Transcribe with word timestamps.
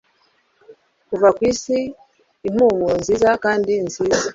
kuva 1.09 1.27
kwisi 1.37 1.75
impumuro 2.47 2.93
nziza 3.01 3.29
kandi 3.43 3.73
nziza 3.85 4.19